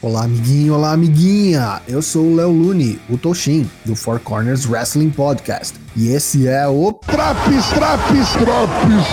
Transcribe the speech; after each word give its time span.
Olá, 0.00 0.22
amiguinho, 0.22 0.74
olá, 0.74 0.92
amiguinha! 0.92 1.82
Eu 1.88 2.00
sou 2.00 2.24
o 2.24 2.36
Léo 2.36 2.52
Lune, 2.52 3.00
o 3.10 3.18
Toshin, 3.18 3.68
do 3.84 3.96
Four 3.96 4.20
Corners 4.20 4.64
Wrestling 4.64 5.10
Podcast. 5.10 5.74
E 5.96 6.10
esse 6.10 6.46
é 6.46 6.68
o 6.68 6.92
Traps, 6.92 7.66
Traps, 7.70 8.32
Traps, 8.34 9.06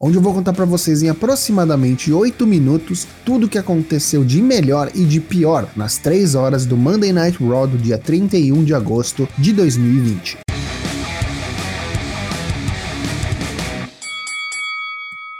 onde 0.00 0.18
eu 0.18 0.22
vou 0.22 0.32
contar 0.32 0.52
para 0.52 0.64
vocês 0.64 1.02
em 1.02 1.08
aproximadamente 1.08 2.12
8 2.12 2.46
minutos 2.46 3.08
tudo 3.24 3.46
o 3.46 3.48
que 3.48 3.58
aconteceu 3.58 4.24
de 4.24 4.40
melhor 4.40 4.88
e 4.94 5.04
de 5.04 5.20
pior 5.20 5.68
nas 5.74 5.98
3 5.98 6.36
horas 6.36 6.64
do 6.64 6.76
Monday 6.76 7.12
Night 7.12 7.42
Raw 7.44 7.66
do 7.66 7.76
dia 7.76 7.98
31 7.98 8.62
de 8.62 8.72
agosto 8.72 9.28
de 9.36 9.52
2020. 9.52 10.45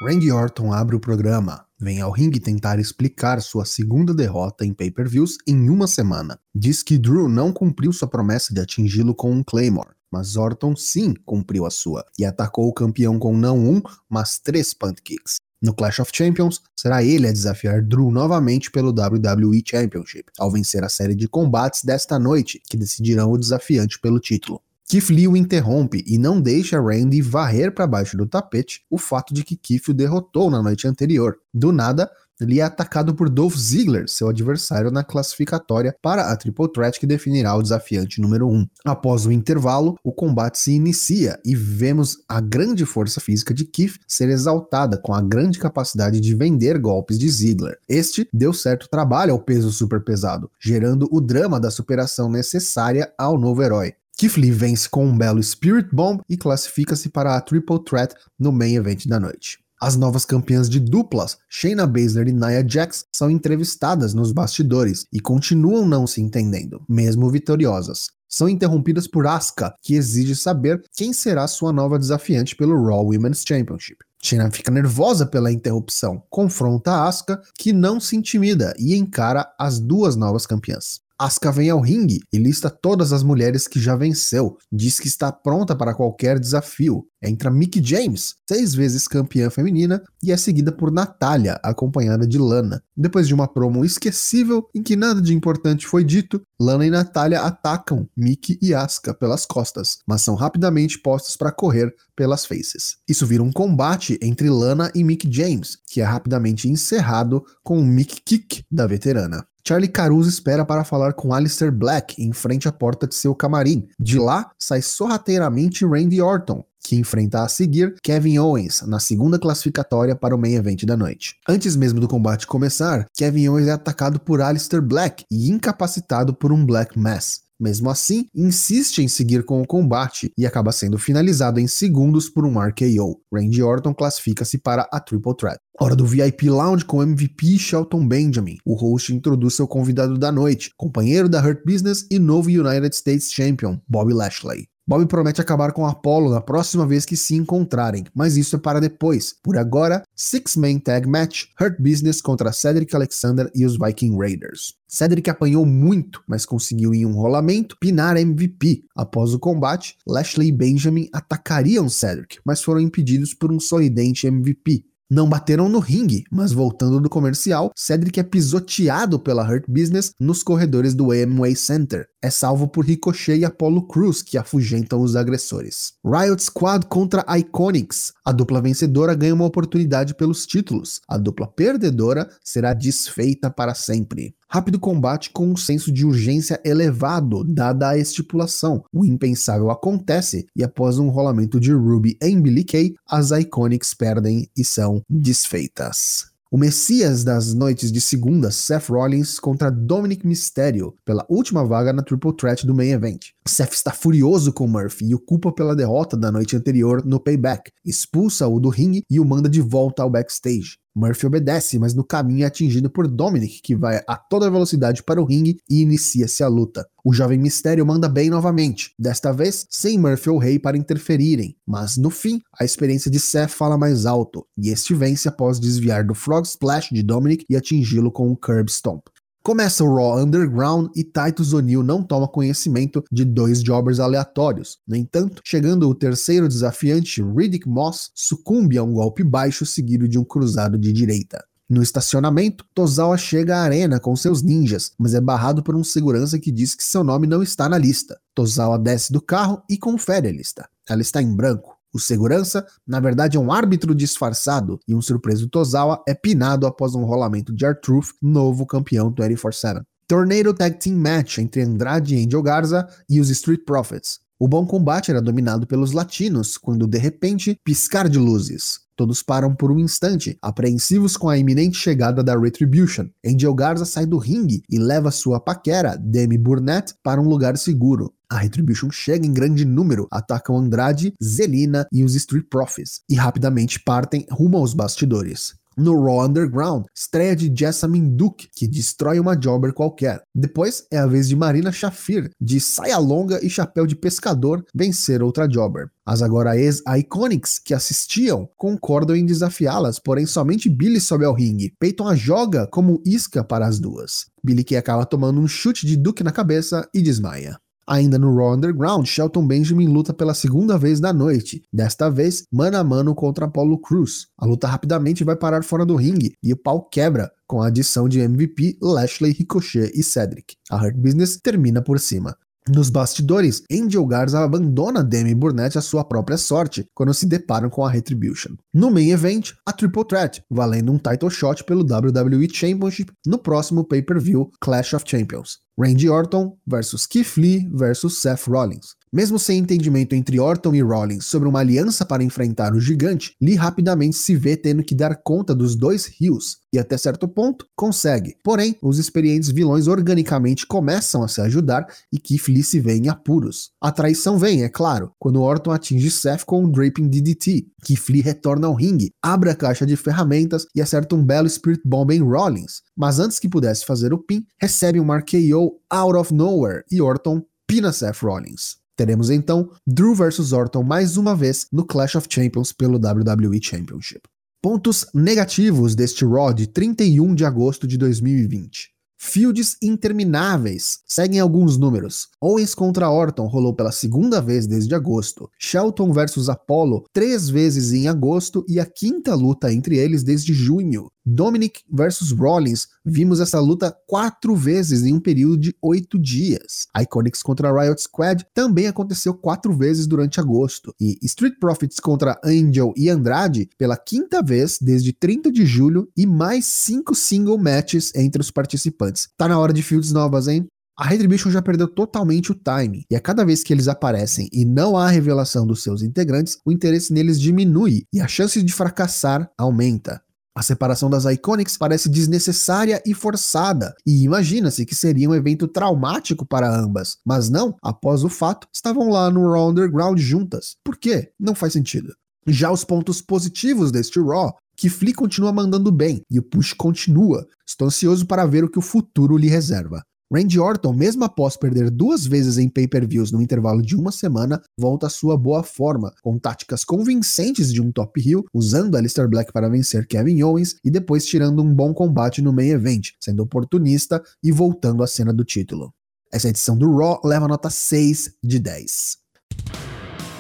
Randy 0.09 0.31
Orton 0.31 0.73
abre 0.73 0.95
o 0.95 1.01
programa, 1.01 1.67
vem 1.81 2.01
ao 2.01 2.13
ringue 2.13 2.39
tentar 2.39 2.79
explicar 2.79 3.43
sua 3.43 3.65
segunda 3.65 4.15
derrota 4.15 4.65
em 4.65 4.73
pay-per-views 4.73 5.37
em 5.45 5.69
uma 5.69 5.89
semana. 5.89 6.39
Diz 6.55 6.81
que 6.81 6.97
Drew 6.97 7.29
não 7.29 7.53
cumpriu 7.53 7.93
sua 7.93 8.07
promessa 8.07 8.55
de 8.55 8.61
atingi-lo 8.61 9.17
com 9.17 9.33
um 9.33 9.43
Claymore, 9.43 9.97
mas 10.09 10.37
Orton 10.37 10.77
sim 10.77 11.13
cumpriu 11.25 11.67
a 11.67 11.71
sua 11.71 12.05
e 12.17 12.25
atacou 12.25 12.69
o 12.69 12.73
campeão 12.73 13.19
com 13.19 13.37
não 13.37 13.59
um, 13.59 13.83
mas 14.09 14.39
três 14.39 14.73
punt 14.73 15.01
kicks. 15.03 15.39
No 15.61 15.75
Clash 15.75 15.99
of 15.99 16.13
Champions, 16.15 16.63
será 16.79 17.03
ele 17.03 17.27
a 17.27 17.33
desafiar 17.33 17.83
Drew 17.83 18.13
novamente 18.13 18.71
pelo 18.71 18.91
WWE 18.91 19.61
Championship, 19.67 20.31
ao 20.39 20.53
vencer 20.53 20.85
a 20.85 20.89
série 20.89 21.17
de 21.17 21.27
combates 21.27 21.83
desta 21.83 22.17
noite, 22.17 22.63
que 22.71 22.77
decidirão 22.77 23.33
o 23.33 23.39
desafiante 23.39 23.99
pelo 23.99 24.21
título. 24.21 24.63
Keith 24.89 25.11
Lee 25.11 25.27
o 25.27 25.37
interrompe 25.37 26.05
e 26.07 26.17
não 26.17 26.41
deixa 26.41 26.81
Randy 26.81 27.21
varrer 27.21 27.75
para 27.75 27.89
baixo 27.89 28.17
do 28.17 28.25
tapete 28.25 28.83
o 28.89 28.97
fato 28.97 29.35
de 29.35 29.43
que 29.43 29.57
Keith 29.57 29.89
o 29.89 29.95
derrotou 29.95 30.49
na 30.49 30.63
noite 30.63 30.87
anterior. 30.87 31.39
Do 31.53 31.73
nada, 31.73 32.09
ele 32.41 32.61
é 32.61 32.63
atacado 32.63 33.13
por 33.13 33.29
Dolph 33.29 33.57
Ziggler, 33.57 34.09
seu 34.09 34.29
adversário 34.29 34.93
na 34.93 35.03
classificatória 35.03 35.97
para 36.01 36.31
a 36.31 36.37
Triple 36.37 36.71
Threat 36.71 37.01
que 37.01 37.07
definirá 37.07 37.57
o 37.57 37.63
desafiante 37.63 38.21
número 38.21 38.47
1. 38.47 38.65
Após 38.85 39.27
o 39.27 39.33
intervalo, 39.33 39.99
o 40.05 40.13
combate 40.13 40.57
se 40.57 40.71
inicia 40.71 41.37
e 41.45 41.57
vemos 41.57 42.19
a 42.29 42.41
grande 42.41 42.87
força 42.87 43.21
física 43.21 43.53
de 43.53 43.65
Keith 43.65 43.99
ser 44.07 44.29
exaltada 44.29 44.99
com 44.99 45.13
a 45.13 45.21
grande 45.21 45.59
capacidade 45.59 46.21
de 46.21 46.33
vender 46.33 46.79
golpes 46.79 47.19
de 47.19 47.29
Ziggler. 47.29 47.77
Este 47.89 48.29
deu 48.33 48.53
certo 48.53 48.89
trabalho 48.89 49.33
ao 49.33 49.41
peso 49.41 49.73
super 49.73 50.05
pesado, 50.05 50.49
gerando 50.61 51.09
o 51.11 51.21
drama 51.21 51.59
da 51.59 51.73
superação 51.73 52.31
necessária 52.31 53.13
ao 53.19 53.37
novo 53.37 53.65
herói. 53.65 53.95
Keith 54.19 54.39
Lee 54.39 54.51
vence 54.51 54.89
com 54.89 55.05
um 55.05 55.17
belo 55.17 55.43
Spirit 55.43 55.95
Bomb 55.95 56.23
e 56.27 56.39
classifica-se 56.39 57.11
para 57.11 57.37
a 57.37 57.41
Triple 57.43 57.85
Threat 57.85 58.15
no 58.39 58.51
main 58.51 58.75
event 58.75 59.07
da 59.07 59.21
noite. 59.21 59.59
As 59.79 59.95
novas 59.95 60.25
campeãs 60.25 60.71
de 60.71 60.81
duplas, 60.81 61.37
Shayna 61.51 61.87
Baszler 61.87 62.27
e 62.27 62.33
Nia 62.33 62.67
Jax, 62.67 63.05
são 63.15 63.31
entrevistadas 63.31 64.15
nos 64.15 64.33
bastidores 64.33 65.05
e 65.13 65.21
continuam 65.21 65.87
não 65.87 66.07
se 66.07 66.23
entendendo, 66.23 66.83
mesmo 66.89 67.31
vitoriosas. 67.31 68.09
São 68.27 68.49
interrompidas 68.49 69.07
por 69.07 69.27
Asuka, 69.27 69.75
que 69.83 69.95
exige 69.95 70.35
saber 70.35 70.83
quem 70.97 71.13
será 71.13 71.47
sua 71.47 71.71
nova 71.71 71.99
desafiante 71.99 72.57
pelo 72.57 72.83
Raw 72.87 73.05
Women's 73.05 73.45
Championship. 73.47 73.99
Shayna 74.23 74.51
fica 74.51 74.71
nervosa 74.71 75.27
pela 75.27 75.53
interrupção, 75.53 76.23
confronta 76.31 77.05
Asuka, 77.05 77.43
que 77.55 77.71
não 77.71 78.01
se 78.01 78.17
intimida 78.17 78.73
e 78.79 78.97
encara 78.97 79.47
as 79.59 79.79
duas 79.79 80.17
novas 80.17 80.47
campeãs. 80.47 81.05
Asuka 81.19 81.51
vem 81.51 81.71
ao 81.71 81.81
ringue 81.81 82.21
e 82.31 82.37
lista 82.37 82.69
todas 82.69 83.11
as 83.11 83.23
mulheres 83.23 83.67
que 83.67 83.81
já 83.81 83.97
venceu. 83.97 84.59
Diz 84.71 85.01
que 85.01 85.09
está 85.09 85.33
pronta 85.33 85.75
para 85.75 85.95
qualquer 85.95 86.39
desafio. 86.39 87.07
Entra 87.23 87.51
Mickey 87.51 87.83
James, 87.83 88.35
seis 88.47 88.75
vezes 88.75 89.09
campeã 89.09 89.49
feminina, 89.49 90.03
e 90.23 90.31
é 90.31 90.37
seguida 90.37 90.71
por 90.71 90.93
Natália, 90.93 91.59
acompanhada 91.63 92.27
de 92.27 92.37
Lana. 92.37 92.83
Depois 92.95 93.27
de 93.27 93.33
uma 93.33 93.49
promo 93.49 93.83
esquecível 93.83 94.69
em 94.75 94.83
que 94.83 94.95
nada 94.95 95.23
de 95.23 95.35
importante 95.35 95.87
foi 95.87 96.05
dito, 96.05 96.43
Lana 96.61 96.87
e 96.87 96.91
Natália 96.91 97.41
atacam 97.41 98.07
Mickey 98.15 98.59
e 98.61 98.75
Asuka 98.75 99.15
pelas 99.15 99.47
costas, 99.47 99.99
mas 100.07 100.21
são 100.21 100.35
rapidamente 100.35 100.99
postos 100.99 101.35
para 101.35 101.51
correr 101.51 101.95
pelas 102.15 102.45
faces. 102.45 102.99
Isso 103.09 103.27
vira 103.27 103.43
um 103.43 103.53
combate 103.53 104.19
entre 104.21 104.51
Lana 104.51 104.93
e 104.95 105.03
Mickey 105.03 105.33
James, 105.33 105.79
que 105.89 106.03
é 106.03 106.05
rapidamente 106.05 106.69
encerrado 106.69 107.43
com 107.65 107.79
um 107.79 107.85
Mickey 107.85 108.21
Kick 108.23 108.65
da 108.71 108.87
veterana. 108.87 109.47
Charlie 109.67 109.89
Caruso 109.89 110.29
espera 110.29 110.65
para 110.65 110.85
falar 110.85 111.13
com 111.15 111.35
Alistair 111.35 111.73
Black 111.73 112.23
em 112.23 112.33
frente 112.33 112.69
à 112.69 112.73
porta 112.73 113.05
de 113.05 113.17
seu 113.17 113.35
camarim. 113.35 113.89
De 113.99 114.17
lá, 114.17 114.53
sai 114.57 114.81
sorrateiramente 114.81 115.85
Randy 115.85 116.23
Orton, 116.23 116.65
que 116.85 116.95
enfrenta 116.95 117.43
a 117.43 117.49
seguir 117.49 117.97
Kevin 118.01 118.39
Owens 118.39 118.83
na 118.87 119.01
segunda 119.01 119.41
classificatória 119.41 120.15
para 120.15 120.37
o 120.37 120.39
main 120.39 120.55
event 120.55 120.85
da 120.85 120.97
noite. 120.97 121.35
Antes 121.49 121.75
mesmo 121.75 121.99
do 121.99 122.07
combate 122.07 122.47
começar, 122.47 123.07
Kevin 123.17 123.49
Owens 123.49 123.67
é 123.67 123.73
atacado 123.73 124.21
por 124.21 124.41
Alistair 124.41 124.81
Black 124.81 125.25
e 125.29 125.51
incapacitado 125.51 126.33
por 126.33 126.53
um 126.53 126.65
Black 126.65 126.97
Mass. 126.97 127.46
Mesmo 127.59 127.89
assim, 127.89 128.27
insiste 128.35 129.03
em 129.03 129.09
seguir 129.09 129.45
com 129.45 129.63
o 129.63 129.67
combate 129.67 130.31
e 130.37 130.45
acaba 130.45 130.73
sendo 130.73 130.99
finalizado 130.99 131.59
em 131.59 131.67
segundos 131.67 132.29
por 132.29 132.45
um 132.45 132.59
RKO. 132.59 133.21
Randy 133.33 133.63
Orton 133.63 133.95
classifica-se 133.95 134.59
para 134.59 134.89
a 134.93 135.01
Triple 135.01 135.37
Threat. 135.37 135.59
Hora 135.81 135.97
do 135.97 136.07
VIP 136.07 136.51
Lounge 136.51 136.85
com 136.85 137.03
MVP 137.03 137.59
Shelton 137.59 138.07
Benjamin. 138.07 138.59
O 138.65 138.75
host 138.75 139.15
introduz 139.15 139.55
seu 139.55 139.67
convidado 139.67 140.19
da 140.19 140.31
noite, 140.31 140.71
companheiro 140.77 141.29
da 141.29 141.41
Hurt 141.41 141.65
Business 141.65 142.07
e 142.11 142.19
novo 142.19 142.49
United 142.49 142.95
States 142.95 143.33
Champion, 143.33 143.79
Bobby 143.89 144.13
Lashley. 144.13 144.69
Bob 144.89 145.05
promete 145.07 145.41
acabar 145.41 145.73
com 145.73 145.85
Apollo 145.85 146.31
na 146.31 146.41
próxima 146.41 146.87
vez 146.87 147.05
que 147.05 147.17
se 147.17 147.35
encontrarem, 147.35 148.05
mas 148.15 148.37
isso 148.37 148.55
é 148.55 148.59
para 148.59 148.81
depois. 148.81 149.35
Por 149.43 149.59
agora, 149.59 150.05
Six 150.15 150.55
Man 150.55 150.79
Tag 150.79 151.09
Match, 151.09 151.47
Hurt 151.61 151.81
Business 151.81 152.21
contra 152.21 152.53
Cedric 152.53 152.95
Alexander 152.95 153.51
e 153.53 153.67
os 153.67 153.77
Viking 153.77 154.17
Raiders. 154.17 154.75
Cedric 154.87 155.29
apanhou 155.29 155.67
muito, 155.67 156.23
mas 156.29 156.47
conseguiu 156.47 156.95
em 156.95 157.05
um 157.05 157.15
rolamento 157.15 157.77
pinar 157.81 158.17
MVP. 158.17 158.85
Após 158.95 159.35
o 159.35 159.41
combate, 159.41 159.97
Lashley 160.07 160.51
e 160.51 160.53
Benjamin 160.53 161.09
atacariam 161.13 161.89
Cedric, 161.89 162.39
mas 162.45 162.63
foram 162.63 162.81
impedidos 162.81 163.35
por 163.35 163.51
um 163.51 163.59
sorridente 163.59 164.29
MVP. 164.29 164.85
Não 165.09 165.29
bateram 165.29 165.69
no 165.69 165.79
ringue, 165.79 166.25
mas 166.33 166.51
voltando 166.51 167.01
do 167.01 167.09
comercial, 167.09 167.71
Cedric 167.77 168.19
é 168.19 168.25
pisoteado 168.25 169.21
pela 169.21 169.49
Hurt 169.49 169.65
Business 169.69 170.11
nos 170.19 170.43
corredores 170.43 170.95
do 170.95 171.13
Amway 171.13 171.55
Center. 171.55 172.09
É 172.21 172.29
salvo 172.29 172.67
por 172.67 172.85
Ricochet 172.85 173.39
e 173.39 173.45
Apollo 173.45 173.87
Cruz, 173.87 174.21
que 174.21 174.37
afugentam 174.37 175.01
os 175.01 175.15
agressores. 175.15 175.93
Riot 176.05 176.43
Squad 176.43 176.87
contra 176.87 177.25
Iconics. 177.39 178.13
A 178.27 178.33
dupla 178.33 178.61
vencedora 178.61 179.15
ganha 179.15 179.33
uma 179.33 179.45
oportunidade 179.45 180.13
pelos 180.13 180.45
títulos. 180.45 181.01
A 181.07 181.17
dupla 181.17 181.47
perdedora 181.47 182.29
será 182.43 182.75
desfeita 182.75 183.49
para 183.49 183.73
sempre. 183.73 184.35
Rápido 184.49 184.81
combate 184.81 185.31
com 185.31 185.47
um 185.47 185.57
senso 185.57 185.93
de 185.93 186.05
urgência 186.05 186.61
elevado, 186.65 187.45
dada 187.45 187.91
a 187.91 187.97
estipulação. 187.97 188.83
O 188.93 189.05
impensável 189.05 189.71
acontece 189.71 190.45
e 190.57 190.65
após 190.65 190.99
um 190.99 191.09
rolamento 191.09 191.61
de 191.61 191.73
Ruby 191.73 192.19
em 192.21 192.43
Billy 192.43 192.65
Kay, 192.65 192.97
as 193.09 193.31
Iconics 193.31 193.95
perdem 193.95 194.51
e 194.57 194.65
são 194.65 195.01
desfeitas. 195.09 196.36
O 196.49 196.57
Messias 196.57 197.25
das 197.25 197.53
noites 197.55 197.91
de 197.91 198.01
segunda, 198.01 198.53
Seth 198.53 198.89
Rollins 198.89 199.41
contra 199.41 199.69
Dominic 199.69 200.25
Mysterio, 200.25 200.95
pela 201.05 201.27
última 201.29 201.65
vaga 201.65 201.93
na 201.93 202.05
Triple 202.05 202.37
Threat 202.37 202.65
do 202.65 202.73
Main 202.73 202.91
Event. 202.91 203.33
Seth 203.49 203.73
está 203.73 203.91
furioso 203.91 204.53
com 204.53 204.69
Murphy 204.69 205.07
e 205.07 205.15
o 205.17 205.19
culpa 205.19 205.53
pela 205.53 205.75
derrota 205.75 206.17
da 206.17 206.31
noite 206.31 206.55
anterior 206.55 207.05
no 207.05 207.19
Payback, 207.19 207.73
expulsa-o 207.85 208.61
do 208.61 208.69
ringue 208.69 209.03
e 209.11 209.19
o 209.19 209.25
manda 209.25 209.49
de 209.49 209.61
volta 209.61 210.05
ao 210.05 210.11
backstage. 210.11 210.79
Murphy 210.97 211.27
obedece, 211.27 211.79
mas 211.79 211.93
no 211.93 212.03
caminho 212.03 212.45
é 212.45 212.47
atingido 212.47 212.89
por 212.89 213.07
Dominic, 213.07 213.61
que 213.63 213.77
vai 213.77 214.03
a 214.09 214.17
toda 214.17 214.51
velocidade 214.51 215.03
para 215.03 215.21
o 215.21 215.27
ringue 215.27 215.59
e 215.69 215.83
inicia-se 215.83 216.43
a 216.43 216.49
luta. 216.49 216.89
O 217.05 217.13
jovem 217.13 217.39
mistério 217.39 217.85
manda 217.85 218.09
bem 218.09 218.31
novamente, 218.31 218.95
desta 218.99 219.31
vez 219.31 219.67
sem 219.69 219.99
Murphy 219.99 220.31
ou 220.31 220.39
Rey 220.39 220.59
para 220.59 220.79
interferirem, 220.79 221.55
mas 221.67 221.99
no 221.99 222.09
fim, 222.09 222.41
a 222.59 222.65
experiência 222.65 223.11
de 223.11 223.21
Seth 223.21 223.51
fala 223.51 223.77
mais 223.77 224.07
alto, 224.07 224.47
e 224.57 224.71
este 224.71 224.95
vence 224.95 225.29
após 225.29 225.61
desviar 225.61 226.03
do 226.03 226.15
Frog 226.15 226.47
Splash 226.47 226.89
de 226.91 227.03
Dominic 227.03 227.45
e 227.51 227.57
atingi-lo 227.57 228.11
com 228.11 228.31
um 228.31 228.35
Curb 228.35 228.71
Stomp. 228.71 229.05
Começa 229.47 229.85
o 229.85 229.95
Raw 229.95 230.19
Underground 230.19 230.89
e 230.97 231.05
Titus 231.05 231.53
O'Neil 231.53 231.81
não 231.81 232.03
toma 232.03 232.27
conhecimento 232.27 233.05
de 233.13 233.25
dois 233.25 233.63
jobbers 233.63 234.01
aleatórios. 234.01 234.79
No 234.85 234.97
entanto, 234.97 235.41
chegando 235.45 235.89
o 235.89 235.95
terceiro 235.95 236.49
desafiante, 236.49 237.23
Riddick 237.23 237.69
Moss 237.69 238.11
sucumbe 238.13 238.77
a 238.77 238.83
um 238.83 238.93
golpe 238.93 239.23
baixo 239.23 239.65
seguido 239.65 240.09
de 240.09 240.19
um 240.19 240.25
cruzado 240.25 240.77
de 240.77 240.93
direita. 240.93 241.45
No 241.71 241.81
estacionamento, 241.81 242.65
Tozawa 242.75 243.17
chega 243.17 243.59
à 243.59 243.63
arena 243.63 244.01
com 244.01 244.17
seus 244.17 244.43
ninjas, 244.43 244.91
mas 244.99 245.15
é 245.15 245.21
barrado 245.21 245.63
por 245.63 245.77
um 245.77 245.85
segurança 245.85 246.41
que 246.41 246.51
diz 246.51 246.75
que 246.75 246.83
seu 246.83 247.05
nome 247.05 247.29
não 247.29 247.41
está 247.41 247.69
na 247.69 247.79
lista. 247.79 248.19
Tozawa 248.35 248.77
desce 248.77 249.13
do 249.13 249.21
carro 249.21 249.63
e 249.71 249.79
confere 249.79 250.27
a 250.27 250.33
lista. 250.33 250.69
Ela 250.89 251.03
está 251.03 251.23
em 251.23 251.33
branco. 251.33 251.76
O 251.97 251.99
segurança, 251.99 252.67
na 252.87 253.01
verdade, 253.01 253.39
é 253.39 253.41
um 253.41 253.51
árbitro 253.51 253.95
disfarçado 253.95 254.79
e 254.87 254.95
um 254.95 255.01
surpreso 255.01 255.49
Tozawa 255.49 256.03
é 256.07 256.13
pinado 256.13 256.67
após 256.67 256.95
um 256.95 257.07
rolamento 257.07 257.55
de 257.55 257.65
R-Truth, 257.65 258.09
novo 258.21 258.67
campeão 258.67 259.11
24-7. 259.11 259.81
Tornado 260.07 260.53
Tag 260.53 260.79
Team 260.79 260.99
Match 260.99 261.39
entre 261.39 261.63
Andrade 261.63 262.15
e 262.15 262.23
Angel 262.23 262.43
Garza 262.43 262.87
e 263.09 263.19
os 263.19 263.31
Street 263.31 263.65
Profits. 263.65 264.19
O 264.39 264.47
bom 264.47 264.67
combate 264.67 265.11
era 265.11 265.23
dominado 265.23 265.67
pelos 265.67 265.93
latinos, 265.93 266.59
quando 266.59 266.87
de 266.87 266.99
repente, 266.99 267.59
piscar 267.65 268.11
de 268.11 268.19
luzes. 268.19 268.81
Todos 268.95 269.23
param 269.23 269.55
por 269.55 269.73
um 269.73 269.79
instante, 269.79 270.39
apreensivos 270.43 271.17
com 271.17 271.31
a 271.31 271.39
iminente 271.39 271.79
chegada 271.79 272.23
da 272.23 272.39
Retribution. 272.39 273.09
Angel 273.25 273.55
Garza 273.55 273.87
sai 273.87 274.05
do 274.05 274.19
ringue 274.19 274.63
e 274.69 274.79
leva 274.79 275.11
sua 275.11 275.41
paquera, 275.41 275.97
Demi 275.97 276.37
Burnett, 276.37 276.95
para 277.03 277.23
um 277.23 277.27
lugar 277.27 277.57
seguro. 277.57 278.13
A 278.29 278.39
Retribution 278.39 278.91
chega 278.91 279.25
em 279.25 279.33
grande 279.33 279.65
número, 279.65 280.09
atacam 280.11 280.57
Andrade, 280.57 281.15
Zelina 281.23 281.87
e 281.93 282.03
os 282.03 282.15
Street 282.15 282.47
Profits, 282.51 283.01
e 283.09 283.15
rapidamente 283.15 283.79
partem 283.79 284.27
rumo 284.31 284.57
aos 284.57 284.75
bastidores. 284.75 285.55
No 285.79 285.93
Raw 286.03 286.25
Underground, 286.25 286.87
estreia 286.95 287.37
de 287.37 287.53
Jessamine 287.55 288.09
Duke, 288.17 288.49
que 288.57 288.67
destrói 288.67 289.21
uma 289.21 289.39
jobber 289.39 289.75
qualquer. 289.75 290.23
Depois 290.35 290.87
é 290.91 290.97
a 290.97 291.07
vez 291.07 291.29
de 291.29 291.37
Marina 291.37 291.71
Shafir, 291.71 292.31
de 292.41 292.59
saia 292.59 292.97
longa 292.97 293.45
e 293.45 293.51
chapéu 293.51 293.87
de 293.87 293.95
pescador, 293.95 294.65
vencer 294.75 295.23
outra 295.23 295.47
jobber. 295.47 295.91
As 296.05 296.23
agora 296.23 296.59
ex-Iconics 296.59 297.59
que 297.59 297.75
assistiam 297.75 298.49
concordam 298.57 299.15
em 299.15 299.27
desafiá-las, 299.27 299.99
porém 299.99 300.25
somente 300.25 300.71
Billy 300.71 300.99
sobe 300.99 301.27
ao 301.27 301.35
ringue. 301.35 301.75
Peyton 301.79 302.09
a 302.09 302.15
joga 302.15 302.67
como 302.67 303.03
isca 303.05 303.45
para 303.45 303.67
as 303.67 303.79
duas. 303.79 304.25
Billy 304.43 304.65
que 304.65 304.77
acaba 304.77 305.05
tomando 305.05 305.39
um 305.39 305.47
chute 305.47 305.87
de 305.87 305.95
Duke 305.95 306.25
na 306.25 306.33
cabeça 306.33 306.89
e 306.95 307.03
desmaia. 307.03 307.59
Ainda 307.89 308.19
no 308.19 308.35
Raw 308.35 308.55
Underground, 308.55 309.07
Shelton 309.07 309.47
Benjamin 309.47 309.87
luta 309.87 310.13
pela 310.13 310.35
segunda 310.35 310.77
vez 310.77 310.99
da 310.99 311.13
noite, 311.13 311.63
desta 311.73 312.11
vez 312.11 312.43
mano 312.53 312.77
a 312.77 312.83
mano 312.83 313.15
contra 313.15 313.47
Apollo 313.47 313.79
Cruz. 313.79 314.27
A 314.37 314.45
luta 314.45 314.67
rapidamente 314.67 315.23
vai 315.23 315.37
parar 315.37 315.63
fora 315.63 315.87
do 315.87 315.95
ringue 315.95 316.35
e 316.43 316.53
o 316.53 316.57
pau 316.57 316.83
quebra 316.83 317.31
com 317.47 317.63
a 317.63 317.69
adição 317.69 318.09
de 318.09 318.21
MVP, 318.21 318.79
Lashley, 318.83 319.33
Ricochet 319.33 319.93
e 319.95 320.03
Cedric. 320.03 320.57
A 320.69 320.83
Hurt 320.83 320.97
Business 320.97 321.39
termina 321.41 321.81
por 321.81 322.01
cima. 322.01 322.37
Nos 322.69 322.91
bastidores, 322.91 323.63
Angel 323.71 324.05
Garza 324.05 324.41
abandona 324.41 325.05
Demi 325.05 325.35
Burnett 325.37 325.79
à 325.79 325.81
sua 325.81 326.05
própria 326.05 326.37
sorte 326.37 326.85
quando 326.93 327.15
se 327.15 327.25
deparam 327.25 327.71
com 327.71 327.85
a 327.85 327.91
Retribution. 327.91 328.57
No 328.75 328.91
main 328.91 329.11
event, 329.11 329.53
a 329.65 329.73
Triple 329.73 330.05
Threat, 330.05 330.43
valendo 330.51 330.91
um 330.91 330.99
title 330.99 331.31
shot 331.31 331.63
pelo 331.63 331.85
WWE 331.85 332.49
Championship 332.49 333.13
no 333.25 333.39
próximo 333.39 333.85
pay-per-view 333.85 334.51
Clash 334.61 334.95
of 334.95 335.05
Champions. 335.05 335.59
Randy 335.79 336.09
Orton 336.09 336.55
versus 336.67 337.07
Keith 337.07 337.37
Lee 337.37 337.69
versus 337.71 338.21
Seth 338.21 338.49
Rollins. 338.49 338.97
Mesmo 339.17 339.39
sem 339.39 339.61
entendimento 339.61 340.15
entre 340.15 340.39
Orton 340.39 340.75
e 340.75 340.83
Rollins 340.83 341.25
sobre 341.25 341.49
uma 341.49 341.61
aliança 341.61 342.05
para 342.05 342.23
enfrentar 342.23 342.75
o 342.75 342.81
gigante, 342.81 343.35
Lee 343.41 343.55
rapidamente 343.55 344.15
se 344.15 344.37
vê 344.37 344.59
tendo 344.59 344.85
que 344.85 344.95
dar 344.95 345.17
conta 345.23 345.55
dos 345.55 345.75
dois 345.75 346.05
rios, 346.05 346.59
e 346.71 346.79
até 346.79 346.99
certo 346.99 347.27
ponto 347.27 347.67
consegue. 347.75 348.37
Porém, 348.45 348.77
os 348.83 348.99
experientes 348.99 349.49
vilões 349.49 349.87
organicamente 349.87 350.67
começam 350.67 351.23
a 351.23 351.29
se 351.29 351.41
ajudar 351.41 351.87
e 352.13 352.19
Keith 352.19 352.49
Lee 352.49 352.63
se 352.63 352.79
vê 352.79 352.93
em 352.93 353.09
apuros. 353.09 353.71
A 353.81 353.91
traição 353.91 354.37
vem, 354.37 354.65
é 354.65 354.69
claro, 354.69 355.11
quando 355.19 355.41
Orton 355.41 355.71
atinge 355.71 356.11
Seth 356.11 356.45
com 356.45 356.65
um 356.65 356.71
Draping 356.71 357.09
DDT. 357.09 357.69
Keith 357.87 358.11
Lee 358.11 358.21
retorna 358.21 358.67
ao 358.67 358.75
ringue, 358.75 359.13
abre 359.23 359.49
a 359.49 359.55
caixa 359.55 359.87
de 359.87 359.97
ferramentas 359.97 360.67
e 360.75 360.83
acerta 360.83 361.17
um 361.17 361.25
belo 361.25 361.49
Spirit 361.49 361.81
Bomb 361.87 362.11
em 362.13 362.21
Rollins. 362.21 362.83
Mas 362.95 363.19
antes 363.19 363.39
que 363.39 363.49
pudesse 363.49 363.87
fazer 363.87 364.13
o 364.13 364.19
pin, 364.19 364.45
recebe 364.61 365.01
um 365.01 365.11
RKO 365.11 365.81
out 365.89 366.19
of 366.19 366.35
nowhere 366.35 366.85
e 366.93 367.01
Orton 367.01 367.41
pina 367.67 367.95
Seth 367.95 368.19
Rollins. 368.19 368.85
Teremos 368.97 369.29
então 369.29 369.71
Drew 369.87 370.15
vs 370.15 370.53
Orton 370.53 370.83
mais 370.83 371.19
uma 371.19 371.37
vez 371.37 371.67
no 371.71 371.85
Clash 371.85 372.17
of 372.17 372.27
Champions 372.31 372.73
pelo 372.73 372.97
WWE 372.97 373.61
Championship. 373.63 374.23
Pontos 374.63 375.07
negativos 375.15 375.95
deste 375.95 376.25
Raw 376.25 376.53
de 376.53 376.67
31 376.67 377.35
de 377.35 377.45
agosto 377.45 377.87
de 377.87 377.99
2020. 377.99 378.97
Fields 379.19 379.77
intermináveis. 379.83 381.01
Seguem 381.07 381.41
alguns 381.41 381.77
números. 381.77 382.29
Owens 382.41 382.75
contra 382.75 383.11
Orton 383.11 383.47
rolou 383.47 383.75
pela 383.75 383.93
segunda 383.93 384.41
vez 384.41 384.67
desde 384.67 384.95
agosto. 384.95 385.49
Shelton 385.59 386.13
versus 386.13 386.49
Apollo 386.49 387.05
três 387.13 387.49
vezes 387.49 387.93
em 387.93 388.09
agosto 388.09 388.65
e 388.69 388.81
a 388.81 388.87
quinta 388.87 389.35
luta 389.35 389.73
entre 389.73 389.97
eles 389.97 390.23
desde 390.23 390.53
junho. 390.53 391.09
Dominic 391.27 391.81
versus 391.91 392.31
Rollins, 392.31 392.87
vimos 393.05 393.41
essa 393.41 393.59
luta 393.59 393.93
quatro 394.07 394.55
vezes 394.55 395.03
em 395.03 395.13
um 395.13 395.19
período 395.19 395.59
de 395.59 395.75
oito 395.83 396.17
dias. 396.17 396.87
Iconics 396.97 397.43
contra 397.43 397.73
Riot 397.73 398.01
Squad 398.01 398.47
também 398.55 398.87
aconteceu 398.87 399.35
quatro 399.35 399.77
vezes 399.77 400.07
durante 400.07 400.39
agosto. 400.39 400.95
E 401.01 401.19
Street 401.23 401.55
Profits 401.59 401.99
contra 401.99 402.39
Angel 402.45 402.95
e 402.97 403.11
Andrade 403.11 403.69
pela 403.77 403.97
quinta 403.97 404.41
vez 404.41 404.79
desde 404.81 405.13
30 405.13 405.51
de 405.51 405.67
julho 405.67 406.09
e 406.17 406.25
mais 406.25 406.65
cinco 406.67 407.13
single 407.13 407.59
matches 407.59 408.13
entre 408.15 408.41
os 408.41 408.53
participantes. 408.53 409.29
Tá 409.37 409.49
na 409.49 409.59
hora 409.59 409.73
de 409.73 409.83
fields 409.83 410.13
novas, 410.13 410.47
hein? 410.47 410.67
A 410.99 411.05
Retribution 411.05 411.51
já 411.51 411.61
perdeu 411.61 411.87
totalmente 411.87 412.53
o 412.53 412.55
time, 412.55 413.05
e 413.11 413.15
a 413.15 413.21
cada 413.21 413.45
vez 413.45 413.63
que 413.63 413.71
eles 413.71 413.87
aparecem 413.87 414.49
e 414.51 414.65
não 414.65 414.97
há 414.97 415.11
revelação 415.11 415.67
dos 415.67 415.83
seus 415.83 416.01
integrantes, 416.01 416.59
o 416.65 416.73
interesse 416.73 417.13
neles 417.13 417.39
diminui 417.39 418.05
e 418.11 418.19
a 418.19 418.27
chance 418.27 418.63
de 418.63 418.73
fracassar 418.73 419.51
aumenta. 419.59 420.23
A 420.57 420.63
separação 420.63 421.11
das 421.11 421.27
Iconics 421.27 421.77
parece 421.77 422.09
desnecessária 422.09 423.03
e 423.05 423.13
forçada, 423.13 423.95
e 424.07 424.23
imagina-se 424.23 424.87
que 424.87 424.95
seria 424.95 425.29
um 425.29 425.35
evento 425.35 425.69
traumático 425.69 426.47
para 426.47 426.75
ambas, 426.75 427.19
mas 427.23 427.51
não, 427.51 427.77
após 427.83 428.25
o 428.25 428.31
fato, 428.31 428.67
estavam 428.73 429.11
lá 429.11 429.31
no 429.31 429.53
Raw 429.53 429.69
Underground 429.69 430.19
juntas. 430.19 430.77
Por 430.83 430.97
quê? 430.97 431.31
Não 431.39 431.55
faz 431.55 431.75
sentido. 431.75 432.15
Já 432.47 432.73
os 432.73 432.85
pontos 432.85 433.21
positivos 433.21 433.93
deste 433.93 434.19
Raw, 434.19 434.57
que 434.75 434.89
Flea 434.89 435.15
continua 435.15 435.53
mandando 435.53 435.93
bem 435.93 436.23
e 436.31 436.39
o 436.39 436.43
push 436.43 436.73
continua. 436.73 437.47
Estou 437.67 437.89
ansioso 437.89 438.25
para 438.25 438.47
ver 438.47 438.65
o 438.65 438.71
que 438.71 438.79
o 438.79 438.83
futuro 438.83 439.37
lhe 439.37 439.49
reserva. 439.49 440.03
Randy 440.33 440.59
Orton, 440.59 440.93
mesmo 440.93 441.23
após 441.25 441.57
perder 441.57 441.89
duas 441.89 442.27
vezes 442.27 442.59
em 442.59 442.69
pay-per-views 442.69 443.31
no 443.31 443.41
intervalo 443.41 443.81
de 443.81 443.95
uma 443.95 444.11
semana, 444.11 444.61
volta 444.77 445.07
à 445.07 445.11
sua 445.11 445.37
boa 445.37 445.63
forma, 445.63 446.13
com 446.21 446.37
táticas 446.37 446.85
convincentes 446.85 447.73
de 447.73 447.81
um 447.81 447.93
top 447.93 448.21
heel, 448.21 448.45
usando 448.53 448.97
Alistair 448.97 449.29
Black 449.29 449.53
para 449.53 449.69
vencer 449.69 450.05
Kevin 450.07 450.43
Owens 450.43 450.75
e 450.85 450.91
depois 450.91 451.25
tirando 451.25 451.63
um 451.63 451.73
bom 451.73 451.95
combate 451.95 452.43
no 452.43 452.53
main 452.53 452.71
event, 452.71 453.11
sendo 453.23 453.45
oportunista 453.45 454.21
e 454.43 454.51
voltando 454.51 455.05
à 455.05 455.07
cena 455.07 455.33
do 455.33 455.45
título. 455.45 455.93
Essa 456.33 456.49
edição 456.49 456.77
do 456.77 456.97
Raw 456.97 457.21
leva 457.25 457.47
nota 457.47 457.71
6 457.71 458.33
de 458.43 458.59
10. 458.59 459.26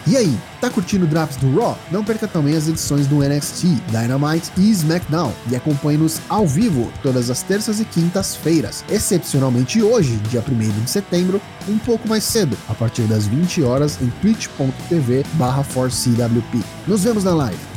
E 0.08 0.16
aí, 0.16 0.38
tá 0.60 0.70
curtindo 0.70 1.04
Drafts 1.04 1.36
do 1.38 1.52
Raw? 1.58 1.76
Não 1.90 2.04
perca 2.04 2.28
também 2.28 2.54
as 2.54 2.68
edições 2.68 3.08
do 3.08 3.24
NXT, 3.24 3.64
Dynamite 3.90 4.52
e 4.56 4.70
SmackDown 4.70 5.32
e 5.50 5.56
acompanhe-nos 5.56 6.20
ao 6.28 6.46
vivo 6.46 6.92
todas 7.02 7.28
as 7.28 7.42
terças 7.42 7.80
e 7.80 7.84
quintas-feiras, 7.84 8.84
excepcionalmente 8.88 9.82
hoje, 9.82 10.14
dia 10.28 10.44
1 10.48 10.84
de 10.84 10.90
setembro, 10.90 11.42
um 11.68 11.76
pouco 11.78 12.08
mais 12.08 12.22
cedo, 12.22 12.56
a 12.68 12.74
partir 12.74 13.02
das 13.02 13.26
20 13.26 13.64
horas 13.64 13.98
em 14.00 14.08
twitch.tv/4cwp. 14.22 16.62
Nos 16.86 17.02
vemos 17.02 17.24
na 17.24 17.34
live. 17.34 17.75